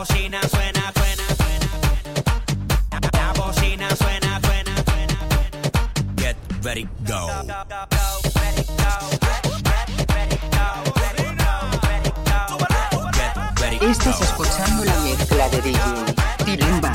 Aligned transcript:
bocina 0.00 0.40
suena, 0.48 0.92
suena, 0.96 1.24
suena. 1.36 1.66
La 3.12 3.32
bocina 3.34 3.88
suena, 3.96 4.40
suena, 4.40 4.74
suena. 4.86 5.16
Get 6.16 6.36
ready, 6.62 6.88
go. 7.06 7.28
Estás 13.82 14.20
escuchando 14.22 14.84
la 14.86 14.96
mezcla 15.00 15.48
de 15.50 15.60
DJ 15.60 15.80
Tilimba. 16.46 16.92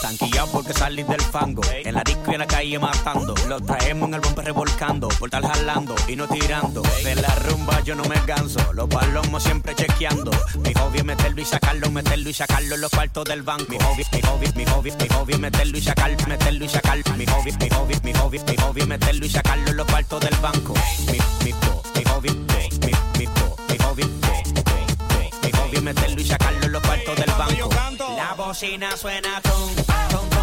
Tanquillao 0.00 0.46
porque 0.52 0.72
salí 0.74 1.02
del 1.02 1.20
fango. 1.22 1.62
En 1.72 1.94
la 1.94 2.02
disco 2.04 2.30
y 2.30 2.34
en 2.34 2.38
la 2.38 2.46
calle 2.46 2.78
matando. 2.78 3.34
Lo 3.48 3.60
traemos 3.60 4.08
en 4.08 4.14
el 4.14 4.20
bombe 4.20 4.42
revolcando. 4.42 5.08
Por 5.08 5.28
estar 5.28 5.42
jalando 5.44 5.94
y 6.06 6.14
no 6.14 6.28
tirando. 6.28 6.82
De 7.02 7.14
la 7.16 7.34
rumba 7.34 7.65
yo 7.86 7.94
no 7.94 8.02
me 8.04 8.16
canso. 8.24 8.72
Los 8.72 8.88
palomos 8.88 9.44
siempre 9.44 9.72
chequeando. 9.76 10.32
Mi 10.58 10.74
hobby 10.74 10.98
es 10.98 11.04
meterlo 11.04 11.40
y 11.40 11.44
sacarlo, 11.44 11.88
meterlo 11.88 12.28
y 12.28 12.34
sacarlo 12.34 12.74
en 12.74 12.80
los 12.80 12.90
cuartos 12.90 13.24
del 13.24 13.42
banco. 13.42 13.70
Mi 13.70 13.78
hobby, 13.78 14.04
mi 14.12 14.20
hobby, 14.22 14.48
mi 14.56 14.64
hobby, 14.66 14.90
mi 14.90 15.08
hobby 15.08 15.38
meterlo 15.38 15.78
y 15.78 15.80
sacarlo, 15.80 16.16
meterlo 16.26 16.64
y 16.64 16.68
sacarlo. 16.68 17.04
Mi 17.16 17.26
hobby, 17.26 17.52
mi 17.52 17.68
hobby, 17.68 17.96
mi 18.02 18.12
hobby, 18.12 18.40
mi 18.40 18.56
hobby 18.56 18.86
meterlo 18.86 19.24
y 19.24 19.30
sacarlo 19.30 19.70
en 19.70 19.76
los 19.76 19.86
cuartos 19.86 20.20
del 20.20 20.34
banco. 20.40 20.74
Mi, 21.06 21.18
mi, 21.44 21.54
mi 21.94 22.04
hobby, 22.10 22.30
mi, 22.30 22.68
mi, 22.80 22.92
mi, 23.18 23.78
hobby, 23.78 24.04
mi, 24.04 25.50
hobby 25.52 25.80
meterlo 25.80 26.20
y 26.20 26.24
sacarlo 26.24 26.66
en 26.66 26.72
los 26.72 26.82
cuartos 26.82 27.16
del 27.16 27.30
banco. 27.38 27.70
La 28.16 28.34
bocina 28.34 28.96
suena 28.96 29.40
tum, 29.42 29.74
tum, 30.10 30.35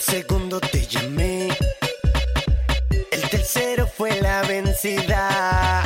El 0.00 0.06
segundo 0.06 0.58
te 0.60 0.86
llamé. 0.86 1.48
El 3.12 3.20
tercero 3.28 3.86
fue 3.86 4.18
la 4.22 4.40
vencida. 4.44 5.82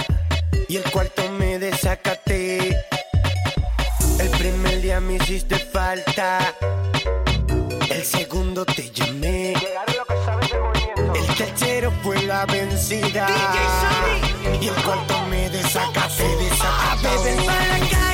Y 0.69 0.77
el 0.77 0.85
cuarto 0.93 1.29
me 1.33 1.59
desacaté. 1.59 2.87
El 4.21 4.31
primer 4.39 4.81
día 4.83 5.01
me 5.01 5.17
hiciste 5.17 5.57
falta. 5.59 6.55
El 7.91 8.05
segundo 8.05 8.65
te 8.65 8.89
llamé. 8.91 9.55
El 11.15 11.35
tercero 11.37 11.93
fue 12.05 12.23
la 12.23 12.47
vencida. 12.47 13.27
Y 14.61 14.69
el 14.69 14.75
cuarto 14.85 15.27
me 15.27 15.51
desacaté, 15.51 16.29
desacaté. 16.37 18.14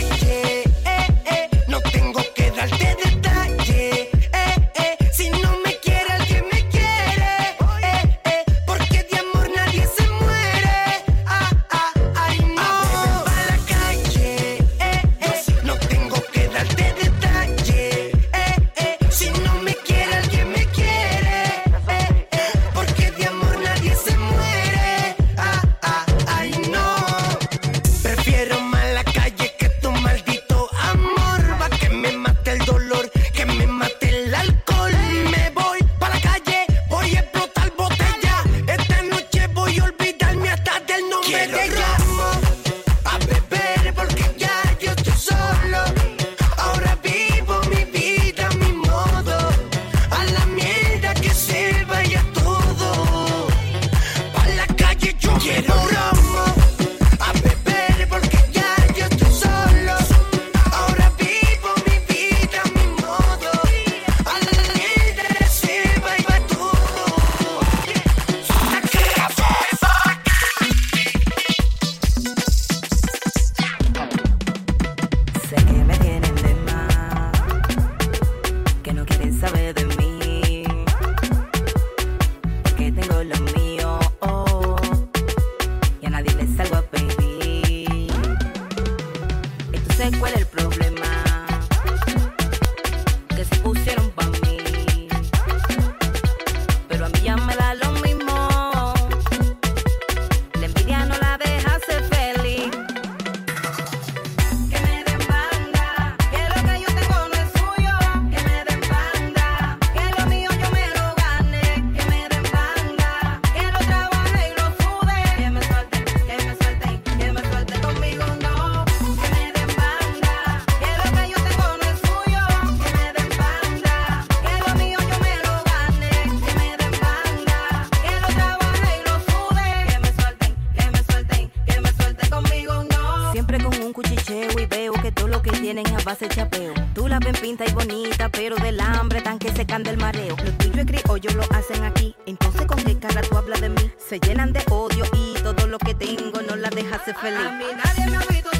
Tienen 135.60 135.86
a 135.94 136.02
base 136.02 136.26
de 136.26 136.34
chapeo. 136.34 136.72
Tú 136.94 137.06
la 137.06 137.18
ven 137.18 137.34
pinta 137.34 137.64
y 137.66 137.72
bonita, 137.72 138.28
pero 138.30 138.56
del 138.56 138.80
hambre 138.80 139.20
tan 139.20 139.38
que 139.38 139.52
se 139.52 139.66
can 139.66 139.82
del 139.82 139.98
mareo. 139.98 140.36
Lo 140.44 140.52
tuyo 140.52 140.80
es 140.80 140.86
criollo, 140.86 141.30
lo 141.32 141.42
hacen 141.54 141.84
aquí. 141.84 142.14
Entonces, 142.26 142.66
¿con 142.66 142.82
qué 142.82 142.98
cara 142.98 143.20
tú 143.22 143.36
hablas 143.36 143.60
de 143.60 143.68
mí? 143.68 143.90
Se 143.98 144.18
llenan 144.18 144.52
de 144.52 144.62
odio 144.70 145.04
y 145.12 145.34
todo 145.42 145.66
lo 145.66 145.78
que 145.78 145.94
tengo 145.94 146.40
no 146.42 146.56
la 146.56 146.70
deja 146.70 147.04
ser 147.04 147.14
feliz. 147.16 147.46
A 147.46 147.52
mí 147.52 147.64
nadie 147.76 148.10
me 148.10 148.16
ha 148.16 148.20
visto 148.20 148.50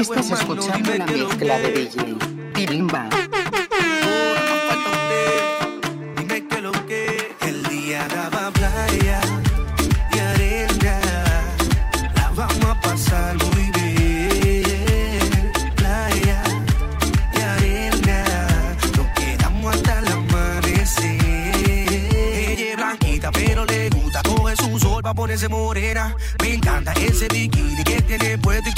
Estás 0.00 0.28
escuchando 0.32 0.92
la 0.96 1.06
mezcla 1.06 1.58
de 1.60 1.70
DJ 1.70 2.16
Pirimba. 2.52 3.08
Dime 6.16 6.48
que 6.48 6.60
lo 6.60 6.72
que 6.86 7.36
el 7.42 7.62
día 7.68 8.06
daba 8.08 8.50
playa 8.50 9.20
y 10.12 10.18
arena, 10.18 11.00
la 12.16 12.28
vamos 12.34 12.64
a 12.64 12.80
pasar 12.80 13.36
muy 13.36 13.70
bien. 13.70 15.52
Playa 15.76 16.42
y 17.32 17.40
arena, 17.40 18.24
nos 18.96 19.06
quedamos 19.14 19.76
hasta 19.76 20.00
el 20.00 20.08
amanecer. 20.08 21.20
Ella 22.34 22.70
es 22.70 22.76
blanquita, 22.76 23.30
pero 23.30 23.64
le 23.64 23.90
gusta 23.90 24.22
coger 24.24 24.56
su 24.56 24.76
sol 24.76 25.02
para 25.04 25.14
ponerse 25.14 25.48
morena. 25.48 26.16
Me 26.42 26.54
encanta 26.54 26.92
ese 26.94 27.28
bikini 27.28 27.84
que 27.84 28.02
tiene 28.02 28.38
puesto 28.38 28.68
y 28.70 28.72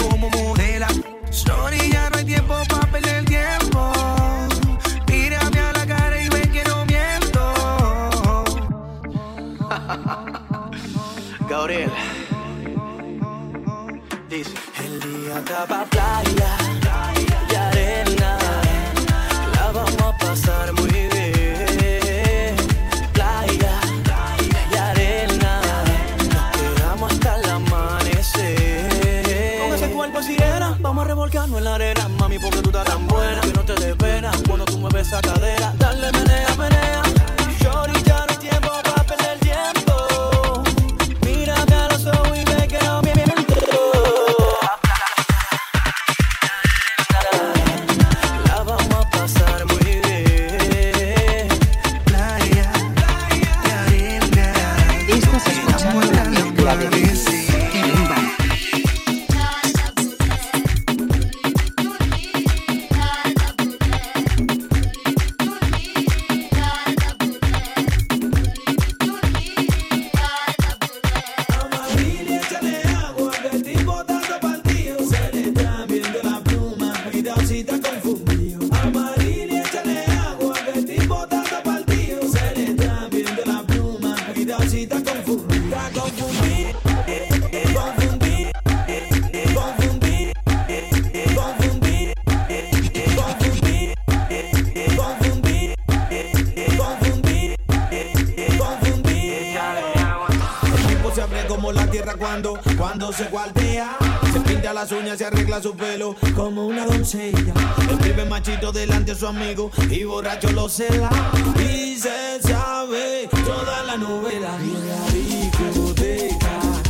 Como 101.48 101.72
la 101.72 101.90
tierra 101.90 102.14
cuando, 102.14 102.58
cuando 102.76 103.12
se 103.12 103.24
guardea. 103.24 103.96
Se 104.32 104.40
pinta 104.40 104.72
las 104.72 104.92
uñas, 104.92 105.18
se 105.18 105.26
arregla 105.26 105.60
su 105.62 105.76
pelo 105.76 106.14
como 106.34 106.66
una 106.66 106.86
doncella. 106.86 107.54
Escribe 107.90 108.24
machito 108.24 108.72
delante 108.72 109.12
de 109.12 109.18
su 109.18 109.26
amigo 109.26 109.70
y 109.90 110.04
borracho 110.04 110.50
lo 110.52 110.68
cela. 110.68 111.10
Y 111.58 111.96
se 111.96 112.40
sabe 112.40 113.28
toda 113.44 113.82
la 113.84 113.96
novela. 113.96 114.58
Y 114.62 114.72
la 114.72 115.36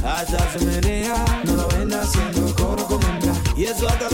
hasta 0.06 0.52
se 0.52 0.64
menea. 0.64 1.24
No 1.44 1.56
la 1.56 1.66
ven 1.66 1.92
haciendo 1.92 2.54
coro 2.56 2.86
con 2.86 3.00
Y 3.56 3.64
eso 3.64 3.88
hasta 3.88 4.08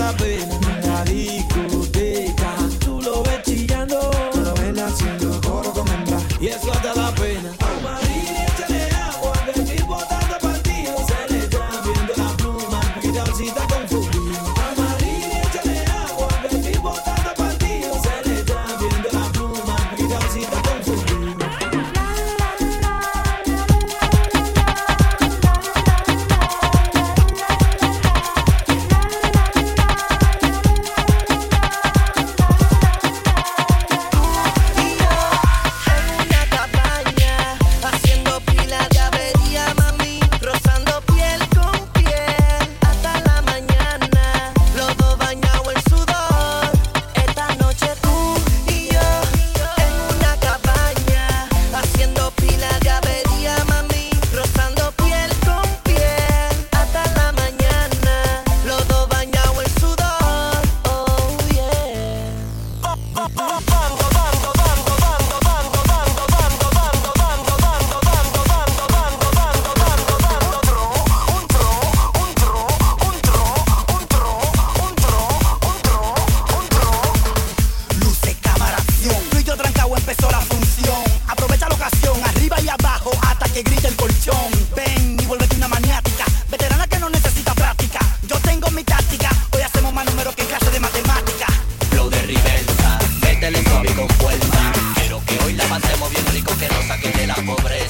pobre. 97.44 97.81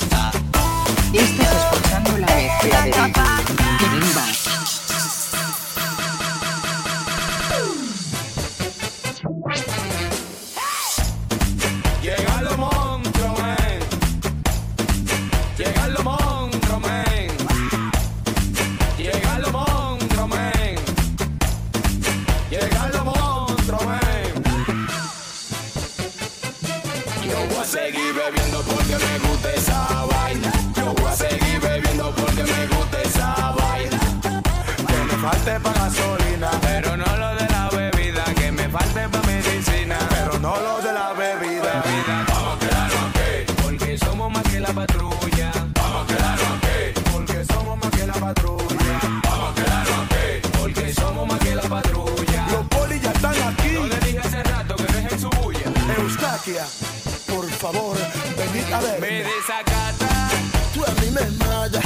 Me 58.53 59.23
desacata. 59.23 60.29
Tú 60.75 60.85
a 60.85 60.91
mí 61.01 61.11
me 61.11 61.23
mata. 61.39 61.81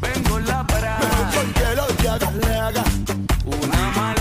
Vengo 0.00 0.38
la 0.38 0.64
parada. 0.64 1.00
No 1.00 1.30
porque 1.34 1.74
lo 1.74 1.86
que 1.96 2.08
haga, 2.08 2.30
le 2.30 2.54
haga. 2.54 2.84
Una 3.44 3.90
mala. 3.90 4.15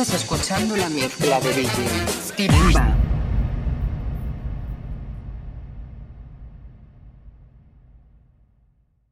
Estás 0.00 0.22
escuchando 0.22 0.76
la 0.76 0.88
mezcla 0.88 1.40
de 1.40 1.52
DJ 1.54 2.46
Timba. 2.46 2.97